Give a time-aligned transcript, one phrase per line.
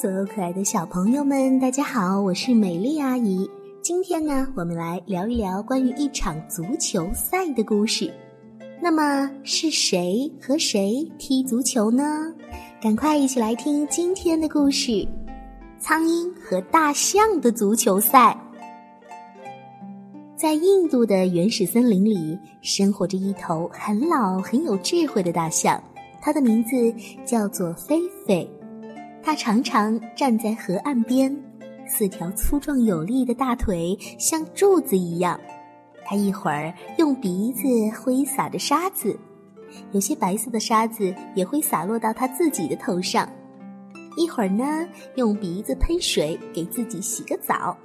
[0.00, 3.48] 所有可爱的小朋友们，大家好，我是美丽阿姨。
[3.82, 8.10] 今天呢，我们来聊一聊关于一场足球赛的故事。
[8.80, 12.32] 那么是谁和谁踢足球呢？
[12.80, 15.06] 赶快一起来听今天的故事：
[15.78, 18.34] 苍蝇和大象的足球赛。
[20.36, 25.80] 在印度的原始森林里，生活着一头很老、很有智慧的大象，
[26.22, 26.74] 它的名字
[27.26, 28.50] 叫做菲菲。
[29.24, 31.34] 它常常站在河岸边，
[31.86, 35.38] 四条粗壮有力的大腿像柱子一样。
[36.04, 37.62] 它一会儿用鼻子
[38.00, 39.16] 挥洒着沙子，
[39.92, 43.24] 有些白色的沙子也会洒落到它自己的头上；
[44.16, 47.76] 一会儿呢，用鼻子喷水给自己洗个澡。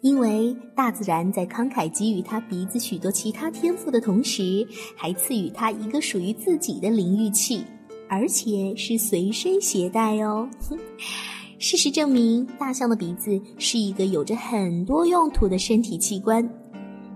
[0.00, 4.66] 因为大自然在慷慨给予他鼻子许多其他天赋的同时，
[4.96, 7.64] 还赐予他一个属于自己的淋浴器。
[8.08, 10.48] 而且是随身携带哦。
[11.58, 16.48] 事实证明，大象的鼻子是一个有着很多用途的身体器官。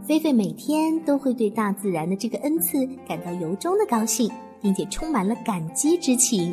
[0.05, 4.29] 菲菲每天都会对大自然的这个恩赐感到由衷的高兴，
[4.61, 6.53] 并且充满了感激之情。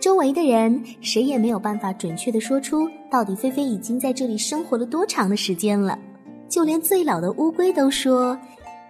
[0.00, 5.98] 周围的人谁也没有办法准确的说出到底菲菲已经在这里生活了多长的时间了。
[6.48, 8.38] 就连最老的乌龟都说，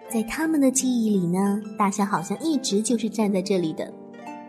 [0.09, 3.91] 在他们的记忆里呢，大象好像一直就是站在这里的。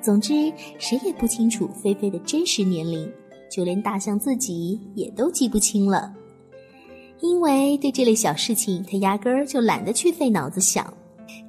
[0.01, 3.13] 总之，谁也不清楚菲菲的真实年龄，
[3.51, 6.13] 就连大象自己也都记不清了。
[7.21, 10.93] 因为对这类小事情，他压根儿就懒得去费脑子想，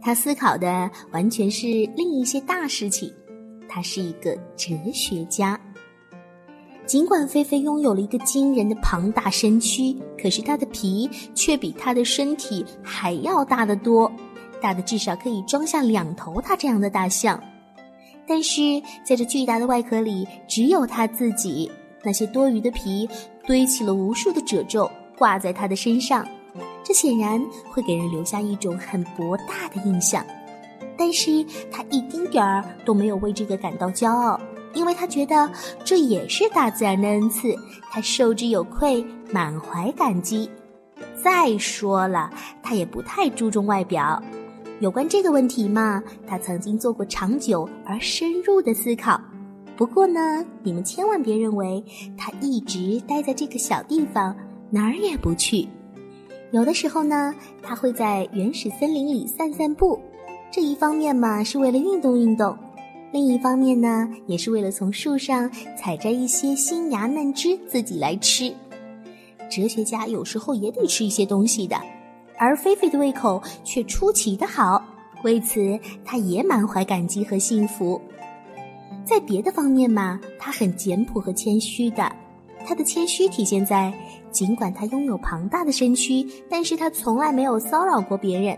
[0.01, 3.13] 他思考的完全是另一些大事情。
[3.69, 5.59] 他是一个哲学家。
[6.85, 14.09] 尽管菲菲拥有了一个惊人的庞大身躯，可是它的皮却比它的身体还要大得多，
[14.61, 17.37] 大的至少可以装下两头它这样的大象。
[18.27, 18.61] 但是
[19.03, 21.71] 在这巨大的外壳里，只有他自己。
[22.03, 23.09] 那些多余的皮
[23.45, 26.25] 堆起了无数的褶皱，挂在他的身上，
[26.83, 30.25] 这显然会给人留下一种很博大的印象。
[30.97, 34.39] 但是他一丁点儿都没有为这个感到骄傲，
[34.73, 35.49] 因为他觉得
[35.83, 37.55] 这也是大自然的恩赐，
[37.89, 40.49] 他受之有愧，满怀感激。
[41.21, 42.29] 再说了，
[42.63, 44.21] 他也不太注重外表。
[44.79, 49.19] 有关这个问题嘛，他曾经做过长久而深入的思考。
[49.75, 51.83] 不过呢，你们千万别认为
[52.15, 54.35] 他一直待在这个小地方，
[54.69, 55.67] 哪儿也不去。
[56.51, 57.33] 有的时候呢，
[57.63, 59.99] 他会在原始森林里散散步。
[60.51, 62.55] 这一方面嘛，是为了运动运动；
[63.11, 68.53] 另一方面呢，也是为了从树上采摘一些新芽嫩枝自己来吃。
[69.49, 71.75] 哲学家有时候也得吃一些东西的。
[72.37, 74.83] 而菲菲的胃口却出奇的好，
[75.23, 77.99] 为此他也满怀感激和幸福。
[79.03, 82.11] 在别的方面嘛，他很简朴和谦虚的。
[82.65, 83.93] 他的谦虚体现在，
[84.29, 88.57] 尽管他拥有庞大的身躯，但是他从来没有骚扰过别人。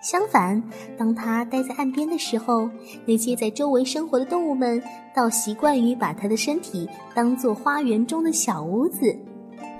[0.00, 0.62] 相反，
[0.96, 2.70] 当他待在岸边的时候，
[3.04, 4.80] 那些在周围生活的动物们
[5.14, 9.14] 倒习惯于把他的身体当做花园中的小屋子。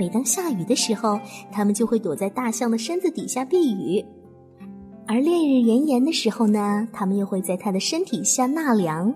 [0.01, 1.21] 每当下雨的时候，
[1.53, 4.03] 它们就会躲在大象的身子底下避雨；
[5.07, 9.13] 而烈日炎炎的时候呢，它们又会在它的身体下纳凉。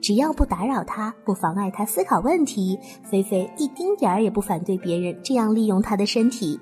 [0.00, 6.60] 只要不打扰它，不妨碍它思考问题，菲菲一丁点儿也不反对别人这样利用它的身体。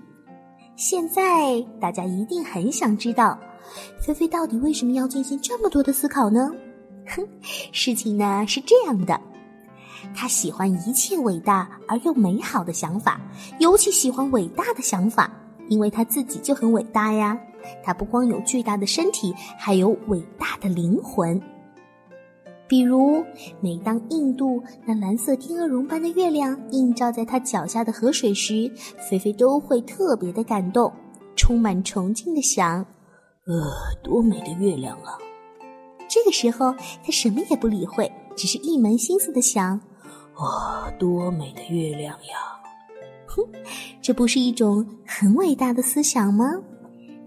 [0.74, 3.38] 现在大家一定很想知道，
[4.00, 6.50] 菲菲到底为什么要进行这么多的思考呢？
[7.06, 7.22] 哼，
[7.70, 9.20] 事情呢是这样的。
[10.14, 13.20] 他喜欢一切伟大而又美好的想法，
[13.58, 15.30] 尤其喜欢伟大的想法，
[15.68, 17.38] 因为他自己就很伟大呀。
[17.82, 21.40] 他不光有巨大的身体，还有伟大的灵魂。
[22.66, 23.22] 比如，
[23.60, 28.70] 每当印度那蓝色天鹅绒般的月亮映照在他脚下的河水时，
[29.08, 30.92] 菲菲都会特别的感动，
[31.36, 32.84] 充满崇敬的想
[33.46, 33.70] ：“呃，
[34.02, 35.16] 多美的月亮啊！”
[36.08, 36.72] 这个时候，
[37.04, 39.80] 他什么也不理会，只是一门心思的想。
[40.36, 42.36] 哇，多美的月亮呀！
[43.26, 43.42] 哼，
[44.02, 46.46] 这不是一种很伟大的思想吗？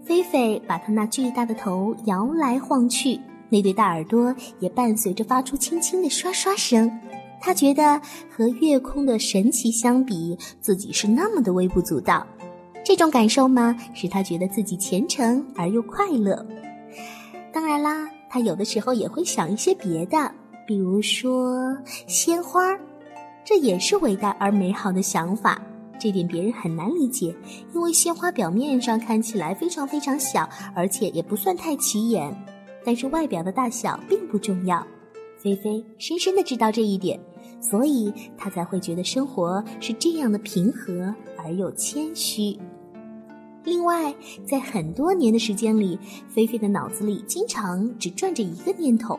[0.04, 6.90] 菲菲把她那巨大的头摇来晃去，那对大耳朵也伴随着发出轻轻的刷刷声。
[7.40, 8.00] 她觉得
[8.34, 12.26] 和月空的神奇相比，自己是那么的微不足道。
[12.84, 16.44] 这种感受嘛，使她觉得自己虔诚而又快乐。
[17.52, 20.32] 当然啦，她有的时候也会想一些别的，
[20.68, 21.74] 比如说
[22.06, 22.78] 鲜花。
[23.42, 25.58] 这也是伟大而美好的想法，
[25.98, 27.34] 这点别人很难理解，
[27.74, 32.30] 因为鲜花表面上看起来非常非常小，而且也不算太起眼。
[32.84, 34.86] 但是外表的大小并不重要，
[35.38, 37.18] 菲菲深深的知道这一点，
[37.62, 42.54] 所以他才会觉得生活是这样的平和而又谦虚。
[43.64, 44.14] 另外，
[44.46, 45.98] 在很多年的时间里，
[46.28, 49.18] 菲菲的脑子里经常只转着一个念头，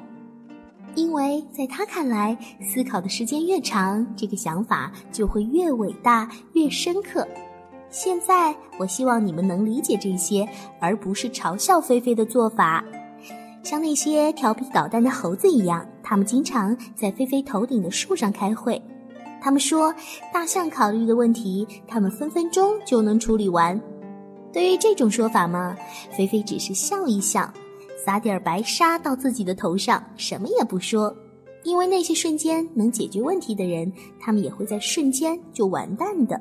[0.96, 7.28] 因为在他看来，思考的时间越长，这个想法就会越伟大、越深刻。
[7.90, 10.48] 现在，我希望你们能理解这些，
[10.80, 12.84] 而不是嘲笑菲菲的做法，
[13.64, 15.86] 像那些调皮捣蛋的猴子一样。
[16.04, 18.82] 他们经常在菲菲头顶的树上开会，
[19.40, 19.94] 他们说，
[20.34, 23.80] 大象考虑的问题，他们分分钟就能处理完。
[24.52, 25.76] 对于这种说法嘛，
[26.12, 27.48] 菲菲只是笑一笑，
[28.06, 31.16] 撒点白沙到自己的头上，什么也不说。
[31.64, 36.40] 因为那些瞬间能解决问题的人，他们也会在瞬间就完蛋的。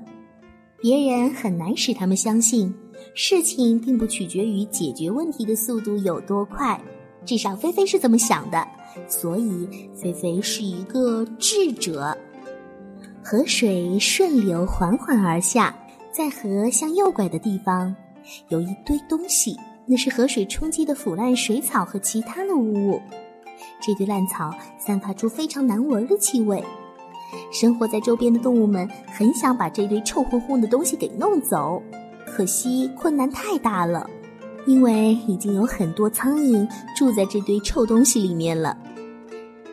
[0.80, 2.72] 别人很难使他们相信，
[3.14, 6.80] 事情并不取决于解决问题的速度有多快。
[7.24, 8.66] 至少菲菲是这么想的，
[9.08, 12.16] 所以菲菲是一个智者。
[13.22, 15.74] 河水顺流缓缓而下。
[16.10, 17.94] 在河向右拐的地方，
[18.48, 19.54] 有一堆东西，
[19.88, 23.00] 那是河水冲击的腐烂水草和其他的污物。
[23.80, 26.62] 这堆烂草散发出非常难闻的气味。
[27.50, 31.82] 生活在周边的动物们很想把这堆臭烘烘的东西给弄走，
[32.26, 34.08] 可惜困难太大了，
[34.66, 38.76] 因为已经有很多苍蝇住在这堆臭东西里面了。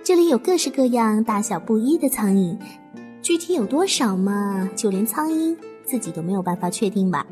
[0.04, 2.58] 这里有各式各样、大小不一的苍蝇，
[3.22, 4.70] 具体有多少嘛？
[4.76, 5.56] 就连苍蝇。
[5.86, 7.28] 自己都没有办法确定吧，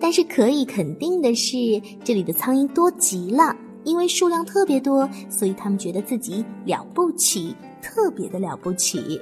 [0.00, 1.56] 但是可以肯定的是，
[2.04, 3.56] 这里的苍蝇多极了。
[3.82, 9.18] 因为数量特别多，所以他们觉得自己了不起，特别的了不起。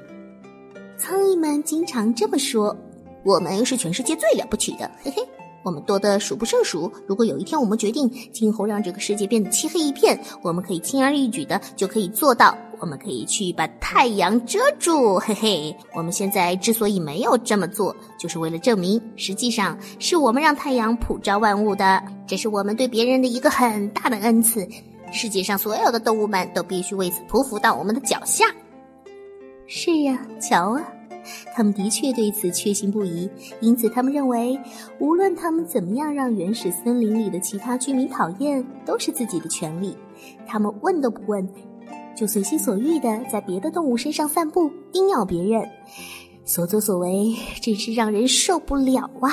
[0.96, 2.76] 苍蝇们经常这么说
[3.24, 5.22] ：“我们是全世界最了不起的，嘿嘿。”
[5.68, 6.90] 我们多得数不胜数。
[7.06, 12.56] 如果有一天我们决定今后让这个世界变得漆黑一片，我们可以轻而易举的就可以做到。
[12.80, 15.76] 我们可以去把太阳遮住，嘿嘿。
[15.94, 22.02] 我们现在之所以没有这么做，就是为了证明，实际上是我们让太阳普照万物的。
[22.26, 24.66] 这是我们对别人的一个很大的恩赐。
[25.12, 28.46] 世界上所有的动物们都必须为此匍匐到我们的脚下。
[29.66, 30.97] 是呀，瞧啊。
[31.54, 33.28] 他们的确对此确信不疑，
[33.60, 34.58] 因此他们认为，
[34.98, 39.96] 无论他们怎么样让原始森林里的其他居民讨厌，都是自己的权利。
[40.46, 41.48] 他们问都不问，
[42.16, 45.68] 就随心所欲地在别的动物身上散步，叮咬别人，
[46.44, 49.30] 所作所为真是让人受不了啊！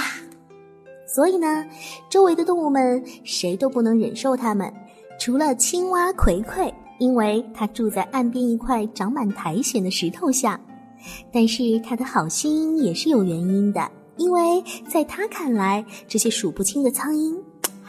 [1.07, 1.65] 所以呢，
[2.09, 4.71] 周围的动物们谁都不能忍受他们，
[5.19, 10.59] 除了青蛙葵葵，因为它住在岸边一块长满苔藓的石头下。
[11.31, 17.35] 但是他的好心也是有原因的，因为在他看来，这些数不清的苍蝇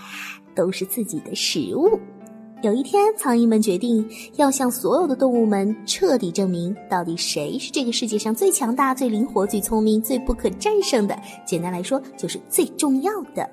[0.55, 1.99] 都是自己的食物。
[2.63, 11.17] 有一天，苍蝇们决定要向所有的动物们彻底证明，到底谁是这个世界上最强大、最灵活、最聪明、最不可战胜的。
[11.45, 13.49] 简单来说，就是最重要的。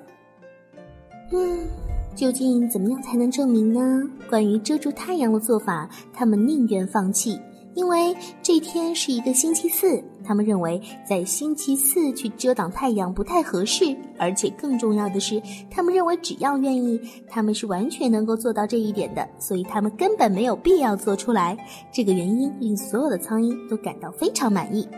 [1.32, 1.68] 嗯，
[2.16, 4.02] 究竟怎么样才能证明呢？
[4.28, 7.38] 关于遮住太阳的做法，他们宁愿放弃。
[7.74, 21.56] 因为这天是一个星期四，他们认为在星期四去遮挡太阳不太合适，而且更重要的是，他们认为只要愿意，他们是完全能够做到这一点的，所以他们根本没有必要做出来。
[21.92, 24.88] 这个原因令所有的苍蝇都感到非常满意。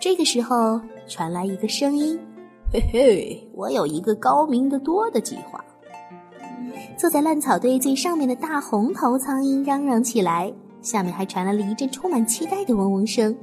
[0.00, 2.18] 这个时候传来一个声音
[2.72, 5.62] ：“嘿嘿，我有一个高明的多的计划。”
[6.96, 10.50] 坐在烂草堆最上面的大红头苍蝇嚷嚷起来。
[10.82, 13.36] 下面还传来了一阵充满期待的嗡嗡声。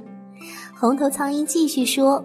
[0.78, 2.24] 红头苍蝇继续说：“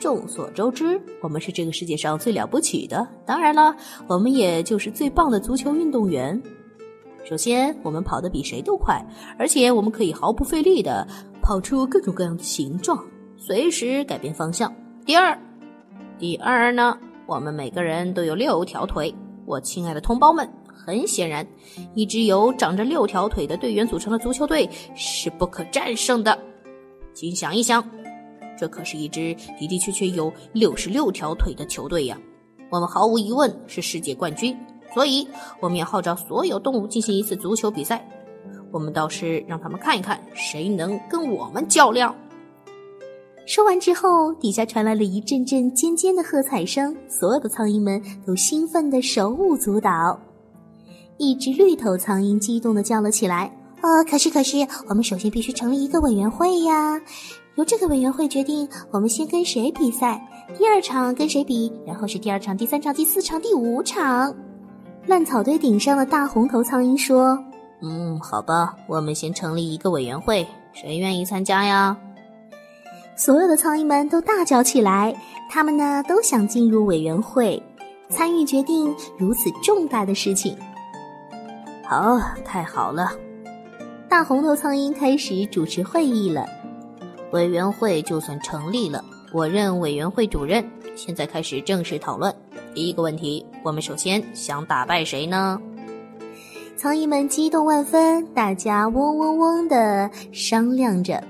[0.00, 3.06] 众所周知，我们是这个世界上最了不起的。
[3.26, 3.74] 当然了，
[4.06, 6.40] 我们也就是最棒的足球运动员。
[7.24, 9.04] 首先，我们跑得比谁都快，
[9.38, 11.06] 而且我们可以毫不费力地
[11.42, 12.98] 跑出各种各样的形状，
[13.36, 14.74] 随时改变方向。
[15.04, 15.38] 第二，
[16.18, 19.14] 第二呢，我们每个人都有六条腿。
[19.44, 20.48] 我亲爱的同胞们。”
[20.84, 21.46] 很显然，
[21.94, 26.36] 一支由长着六条腿的队员组成的足球队是不可战胜的。
[27.14, 27.84] 请想一想，
[28.58, 32.18] 这可是一支的的确确有六十六条腿的球队呀！
[32.70, 34.56] 我们毫无疑问是世界冠军，
[34.92, 35.28] 所以
[35.60, 38.04] 我们要号召所有动物进行一次足球比赛。
[38.72, 42.14] 我们倒是让他们看一看，谁能跟我们较量。
[43.44, 50.18] 说完之后，底下传来了一阵阵尖尖的喝彩声，所有的苍蝇们都兴奋得手舞足蹈。
[51.18, 57.00] 一只绿头苍蝇激动地叫了起来：“啊，可是可是，我们首先必须成立一个委员会呀！
[57.56, 60.20] 由这个委员会决定，我们先跟谁比赛，
[60.56, 64.34] 第二场跟谁比，然后是第二场、第三场、第四场、第五场。”
[65.06, 67.38] 烂草堆顶上的大红头苍蝇说
[67.82, 71.96] ：“嗯，好吧，我们先成立一个委员会，谁愿意参加呀？”
[73.16, 75.14] 所有的苍蝇们都大叫起来，
[75.50, 77.62] 他们呢都想进入委员会，
[78.08, 80.56] 参与决定如此重大的事情。
[81.92, 83.12] 好，太好了！
[84.08, 86.46] 大红头苍蝇开始主持会议了。
[87.32, 90.64] 委员会就算成立了，我任委员会主任。
[90.96, 92.34] 现在开始正式讨论。
[92.74, 95.60] 第一个问题，我们首先想打败谁呢？
[96.78, 101.22] 苍蝇们激动万分，大家嗡嗡嗡的商量着。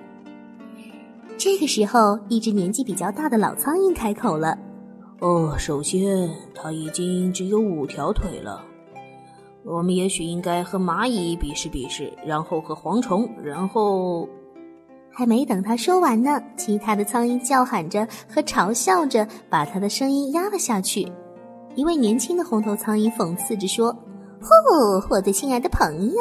[1.36, 4.56] 这个时候，一只年纪比较大的老苍蝇开口了
[5.18, 8.64] ：“哦，首先，它已经只有五条腿了。
[9.64, 14.28] 我们也许应该和蚂蚁比试比试，然后和蝗虫，然后……
[15.10, 21.06] 还没等他说完呢，其他的苍蝇叫喊着和嘲笑着，把他的声音压了下去。
[21.74, 23.96] 一位年轻的红头苍蝇讽刺着说。”
[24.42, 26.16] 哦，我的亲爱的朋友，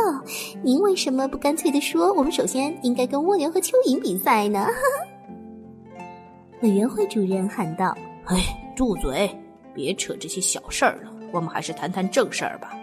[0.62, 4.68] 您为什么不干脆的说，我们首先应该跟蜗牛和蚯蚓比赛呢？
[6.62, 7.98] 委员会主任喊道
[8.30, 8.38] ：“哎，
[8.76, 9.28] 住嘴！
[9.74, 12.78] 别扯这些小事儿了，我们还是谈谈正事儿吧。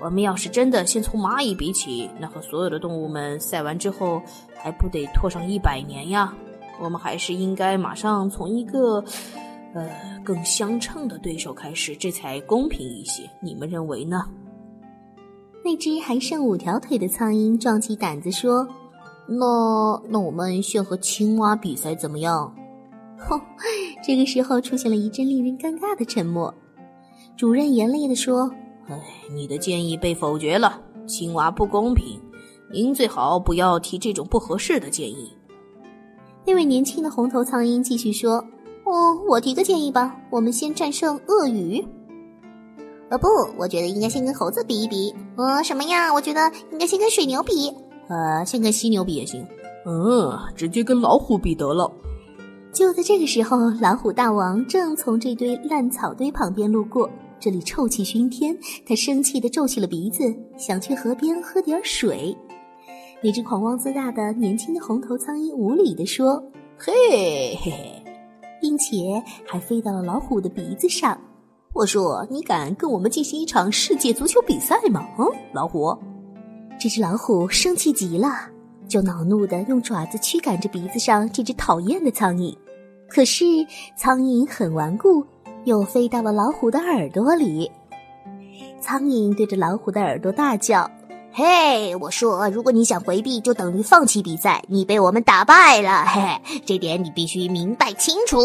[0.00, 4.20] 我们要是真的先从蚂蚁比起，那和所有的动物们赛完之后，
[4.54, 6.34] 还不得拖上一百年呀？
[6.80, 9.02] 我们还是应该马上从一个，
[9.74, 9.88] 呃，
[10.24, 13.22] 更相称的对手开始，这才公平一些。
[13.40, 14.24] 你们认为呢？”
[15.64, 18.68] 那只还剩五条腿的苍蝇壮起胆子说
[19.26, 22.54] ：“那那我们先和青蛙比赛怎么样？”
[23.16, 23.40] 哼，
[24.02, 26.52] 这个时候出现了一阵令人尴尬的沉默。
[27.36, 28.50] 主任严厉地说
[28.86, 29.00] ：“哎，
[29.32, 32.20] 你的建议被否决了，青蛙不公平，
[32.70, 35.32] 您最好不要提这种不合适的建议。”
[36.46, 38.44] 那位年轻的红头苍蝇继续说
[38.84, 41.82] ：“哦，我提个建议吧，我们先战胜鳄鱼。”
[43.08, 45.14] 呃不，我觉得应该先跟猴子比一比。
[45.36, 46.12] 呃，什么呀？
[46.12, 47.72] 我觉得应该先跟水牛比。
[48.08, 49.46] 呃，先跟犀牛比也行。
[49.86, 51.90] 嗯，直接跟老虎比得了。
[52.72, 57.08] 就在这个时候，老虎大王正从这堆烂草堆旁边路过，
[57.40, 58.56] 这里臭气熏天。
[58.86, 62.36] 他生气地皱起了鼻子，想去河边喝点水。
[63.22, 66.42] 那只狂妄自大的年轻的红头苍蝇无礼地说
[66.76, 66.92] ：“嘿
[67.56, 68.04] 嘿嘿，
[68.60, 71.18] 并且还飞到了老虎的鼻子上。”
[71.72, 75.96] 我说：“你敢跟我们进行一场世界足球比赛吗？”嗯，老虎。
[76.78, 78.28] 这只老虎生气极了，
[78.86, 82.54] 就恼怒的用爪子驱赶着鼻子上这只讨厌的苍蝇。
[83.08, 83.44] 可是
[83.96, 85.24] 苍蝇很顽固，
[85.64, 87.70] 又飞到了老虎的耳朵里。
[88.80, 90.90] 苍蝇对着老虎的耳朵大叫
[91.32, 94.62] ：“嘿，我说，如果你想回避，就等于放弃比赛。
[94.68, 98.38] 你被我们打败了，嘿嘿，这点你必须明白清楚。”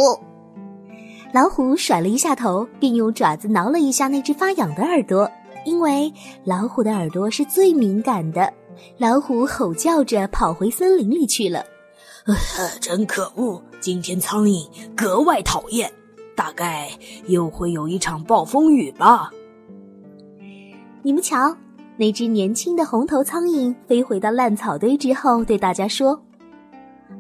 [1.32, 5.30] 老虎甩了一下头，并用爪子挠了一下那只发痒的耳朵，
[5.66, 6.12] 因为
[6.44, 8.52] 老虎的耳朵是最敏感的。
[8.98, 11.64] 老虎吼叫着跑回森林里去了。
[12.26, 13.62] 呃真可恶！
[13.80, 15.92] 今天苍蝇格外讨厌，
[16.40, 16.90] 大概
[17.28, 19.30] 又会有一场暴风雨吧。
[21.02, 21.54] 你们瞧，
[21.98, 26.18] 那只年轻的红头苍蝇飞回到烂草堆之后，对大家说。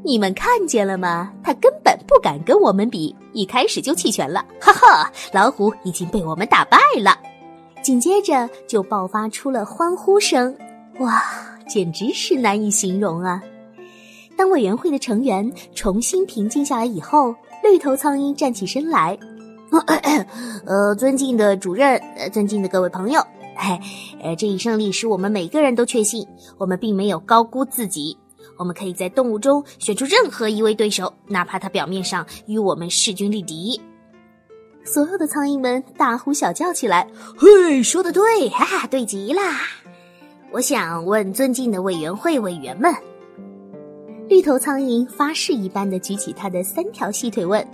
[0.06, 1.34] 你们看见了吗？
[1.44, 4.40] 它根本不敢跟我们比，一开始就弃权了。
[4.62, 7.20] 哈哈，老虎已经被我们打败了。
[7.82, 10.56] 紧接着就爆发出了欢呼声，
[11.00, 11.22] 哇，
[11.68, 13.44] 简直是难以形容啊！
[14.40, 19.20] 当委员会的成员重新平静下来以后，绿头苍蝇站起身来，
[20.66, 23.22] 呃，尊敬的主任，呃，尊敬的各位朋友，
[23.58, 23.78] 嘿，
[24.24, 26.26] 呃，这一胜利使我们每个人都确信，
[26.58, 28.18] 我们并没有高估自己。
[28.58, 33.82] 我们可以在动物中选出任何一位对手，哪怕他表面上与我们势均力敌。
[34.86, 37.06] 所有的苍蝇们大呼小叫起来
[37.38, 39.42] ：“嘿，说的对，哈哈，对极了！”
[40.54, 42.90] 我想问尊敬的委员会委员们，
[44.30, 47.68] 绿头苍蝇发誓一般的举起它的三条细腿问：“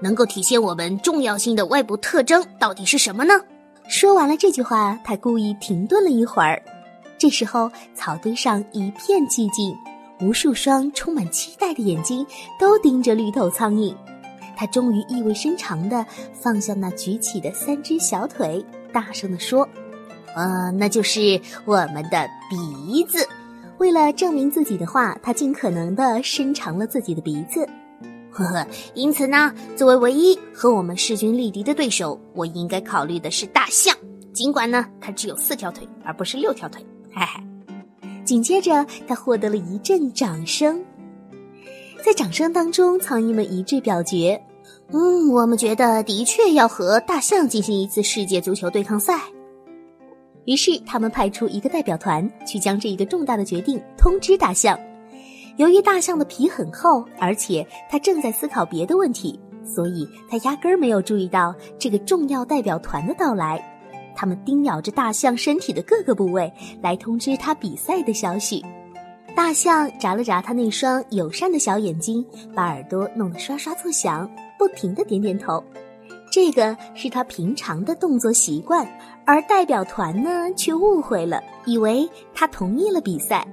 [0.00, 3.34] 能够体现我们重要性的外部特征到底是什么呢？”
[3.90, 6.62] 说完了这句话，他故意停顿了一会儿。
[7.18, 9.76] 这时候，草堆上一片寂静。
[10.22, 12.24] 无数双充满期待的眼睛
[12.58, 13.94] 都盯着绿头苍蝇，
[14.56, 19.68] 他终于意味深长地放下那举起的三只小腿，大声地说
[20.34, 23.28] ：“呃，那就是我们的鼻子。”
[23.82, 27.68] 为了证明自己的话，他尽可能的伸长了自己的鼻子。
[28.30, 33.92] 呵呵，因此呢，作为唯一和我们势均力敌的对手，我应该考虑的是大象。
[34.32, 36.80] 尽管呢，它只有四条腿，而不是六条腿。
[37.12, 37.42] 嘿嘿。
[38.24, 40.80] 紧接着，他获得了一阵掌声。
[42.04, 44.40] 在掌声当中，苍蝇们一致表决
[44.94, 49.18] ：“嗯，我们觉得的确要和大象进行一次世界足球对抗赛。”
[50.44, 54.78] 于是，他们派出一个代表团去将这一个重大的决定通知大象。
[55.56, 63.62] 由于大象的皮很厚，而且它正在思考别的问题，所以它压根儿没有注意到这个重要代表团的到来。
[64.14, 68.64] 他们叮咬着大象身体的各个部位，来通知它比赛的消息。
[69.34, 75.62] 大象眨了眨它那双友善的小眼睛，把耳朵弄得刷刷作响，不停地点点头。
[76.32, 78.88] 这个是他平常的动作习惯，
[79.26, 83.46] 而代表团呢却误会了，以为他同意了比赛。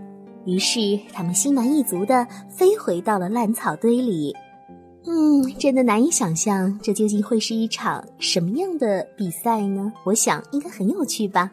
[0.46, 4.34] 于是他们心满意足地飞回到了烂草堆里。
[5.06, 9.92] 嗯，真的难以想象这究竟会是一场什么样的比赛呢？
[10.06, 11.52] 我想应该很有趣吧。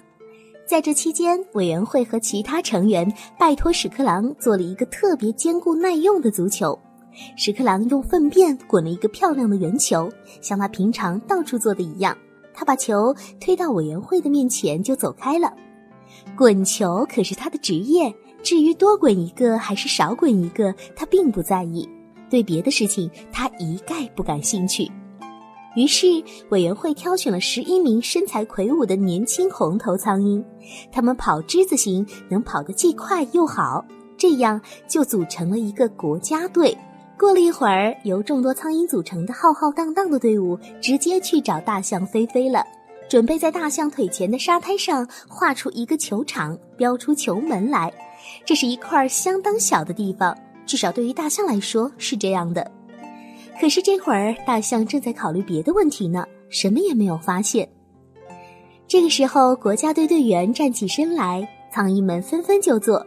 [0.64, 6.78] 在这期间，委员会和其他成员拜托屎壳郎做了一个特别坚固耐用的足球。
[7.36, 12.16] 屎壳郎用粪便滚了一个漂亮的圆球，像他平常到处做的一样。
[12.54, 15.52] 他把球推到委员会的面前就走开了。
[16.36, 21.88] 滚球可是他的职业，至于多滚一个还是少滚一个，他并不在意。
[22.30, 24.90] 对别的事情，他一概不感兴趣。
[25.76, 26.06] 于是，
[26.48, 30.42] 委员会挑选了十一名身材魁梧的年轻红头苍蝇，
[30.90, 33.84] 他们跑之字形，能跑得既快又好，
[34.16, 34.58] 这样
[34.88, 36.76] 就组成了一个国家队。
[37.18, 42.62] 过了一会儿，由众多苍蝇组成的浩浩荡荡的队伍直接去找大象菲菲了，
[43.08, 47.92] 准备在大象腿前的沙滩上画出一个球场，标出球门来。
[48.44, 52.70] 这是一块相当小的地方，至少对于大象来说是这样的。
[53.58, 57.66] 可是这会儿，大象正在考虑别的问题呢，什么也没有发现。
[58.86, 63.04] 这个时候，国家队队员站起身来，苍蝇们纷纷就坐，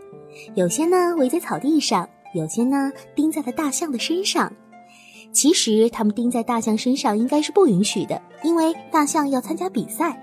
[0.56, 4.52] 有些呢围在草地上，有些呢钉在了大象的身上。
[5.32, 10.20] 其实他们钉在大象身上应该是不允许的，因为大象要参加比赛。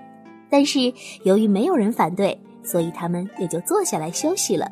[0.51, 4.71] 但是由于没有人反对，所以他们也就坐下来休息了。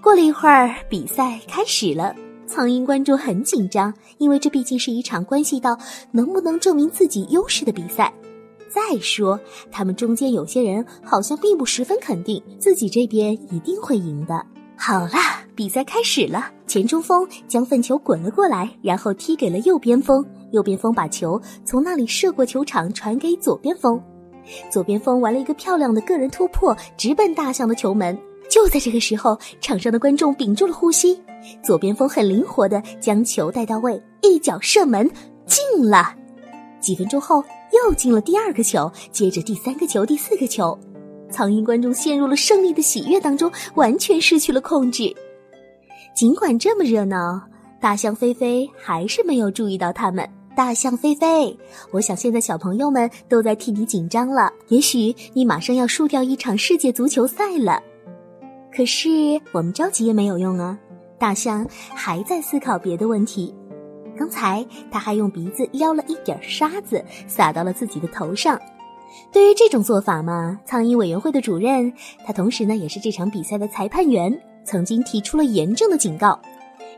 [0.00, 2.14] 过了一会儿，比赛开始了。
[2.46, 5.76] 苍蝇观众很紧张，因为这毕竟是一场关系到
[6.12, 8.12] 能不能证明自己优势的比赛。
[8.70, 9.38] 再说，
[9.70, 14.46] 他们中间有些人好像并不十分肯定自己这边一定会赢的。
[14.76, 16.48] 好啦，比赛开始了。
[16.68, 20.24] 前中锋将粪球滚了过来，然后踢给了右边锋。
[20.52, 24.00] 右边锋把球从那里射过球场，传给左边锋。
[24.70, 28.16] 左边锋玩了一个漂亮的个人突破，直奔大象的球门。
[28.48, 31.20] 就在这个时候，场上的观众屏住了呼吸。
[31.60, 35.10] 左边锋很灵活的将球带到位，一脚射门
[35.44, 36.14] 进了。
[36.80, 37.42] 几分钟后，
[37.72, 40.78] 又进了第二个球，接着第三个球、第四个球。
[41.32, 45.12] 苍蝇观众陷入了胜利的喜悦当中，完全失去了控制。
[46.18, 47.40] 尽管这么热闹，
[47.80, 50.28] 大象菲菲还是没有注意到他们。
[50.56, 51.56] 大象菲菲，
[51.92, 54.52] 我想现在小朋友们都在替你紧张了。
[54.66, 57.80] 也许你马上要输掉一场世界足球赛了。
[58.74, 59.08] 可是
[59.52, 60.76] 我们着急也没有用啊！
[61.20, 63.54] 大象还在思考别的问题。
[64.18, 68.60] 刚才他还用鼻子撩了一点沙子，撒到了自己的头上。
[69.32, 71.92] 对于这种做法嘛，苍蝇委员会的主任，
[72.26, 74.36] 他同时呢也是这场比赛的裁判员，
[74.68, 76.38] 曾经提出了严正的警告，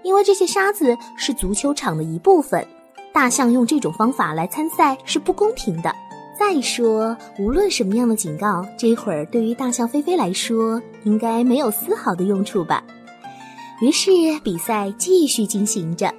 [0.02, 2.66] 因为这些沙子是足球场的一部分，
[3.12, 5.94] 大象用这种方法来参赛是不公平的。
[6.36, 12.82] 再说，无论什么样的警告，这会儿对于大象菲菲来说，应该没有丝毫的用处吧。
[13.80, 14.10] 于是
[14.42, 16.12] 比赛继续进行着。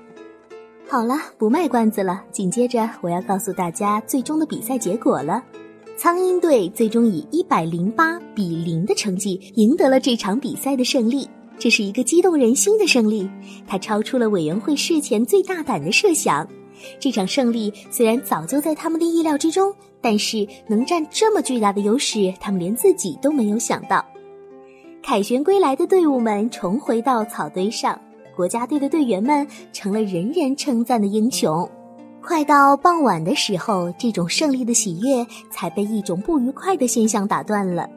[0.88, 5.44] 好了，不卖关子了，紧接着我要告诉大家最终的比赛结果了。
[5.98, 11.30] 苍蝇队最终以一百零八比零的成绩赢得了这场比赛的胜利，
[11.62, 13.30] 这是一个激动人心的胜利，
[13.68, 16.48] 它超出了委员会事前最大胆的设想。
[17.00, 19.72] 这场胜利虽然早就在他们的意料之中，
[20.02, 24.04] 但是能占这么巨大的优势，他们连自己都没有想到。
[25.04, 28.02] 凯旋归来的队伍们重回到草堆上，
[28.36, 31.70] 国家队的队员们成了人人称赞的英雄。
[32.24, 37.88] 快到傍晚的时候，这种胜利的喜悦才被一种不愉快的现象打断了，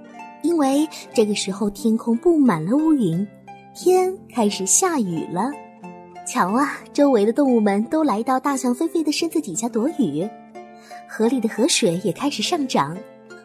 [0.42, 3.26] 因为这个时候天空布满了乌云，
[3.74, 5.50] 天开始下雨了。
[6.24, 10.26] 瞧啊，周围的动物们都来到大象菲菲的身子底下躲雨，
[11.08, 12.96] 河里的河水也开始上涨。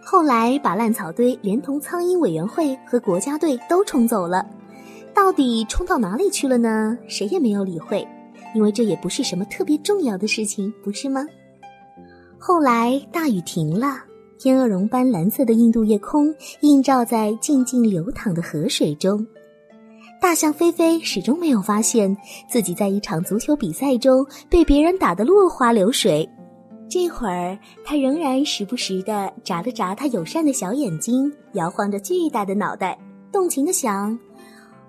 [0.04, 4.46] 后来把烂草堆连同苍蝇委员会和国家队都冲走了，
[5.16, 6.96] 到底冲到哪里去了呢？
[7.08, 8.08] 谁也没有理会，
[8.54, 11.26] 因为这也不是什么特别重要的事情，不是吗？
[12.38, 14.04] 后来大雨停了，
[14.38, 19.26] 天鹅绒般蓝色的印度夜空映照在静静流淌的河水中。
[20.22, 22.16] 大象菲菲始终没有发现
[22.48, 26.30] 自己在一场足球比赛中被别人打得落花流水。
[26.90, 32.98] 这会儿，它仍然时不时地眨了眨它友善的小眼睛，摇晃着巨大的脑袋，
[33.32, 34.18] 动情地想：“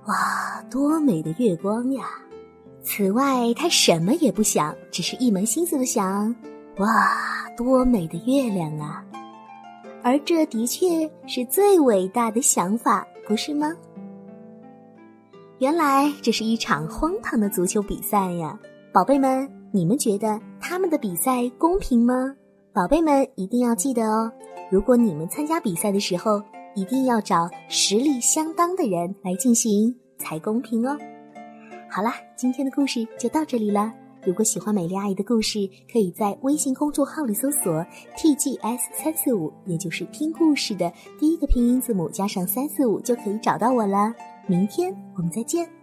[0.09, 2.07] 哇，多美的月光呀！
[2.83, 6.35] 此外，他什么也不想，只是一门心思的想：
[6.79, 6.89] 哇，
[7.57, 9.05] 多美的月亮啊！
[10.03, 13.71] 而这的确是最伟大的想法，不是吗？
[15.61, 18.59] 原来这是一场荒唐的足球比赛呀，
[18.95, 22.15] 宝贝们，你们觉得他们的比赛公平吗？
[22.73, 24.33] 宝贝们一定要记得哦，
[24.71, 26.43] 如果你们参加比赛的时候，
[26.75, 30.97] 一定要找实力相当的人来进行才公平哦。
[31.91, 33.93] 好啦，今天的故事就到这里了。
[34.25, 37.85] 如果喜欢美丽阿姨的故事，可以在微信公众号里搜索
[38.17, 44.11] “tgs 三四五”，也就是听故事的第一个拼音字母加上三四五，就可以找到我了。
[44.51, 45.80] 明天我们再见。